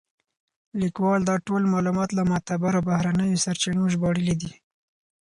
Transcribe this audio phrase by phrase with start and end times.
[0.81, 4.51] لیکوال دا ټول معلومات له معتبرو بهرنیو سرچینو ژباړلي دي.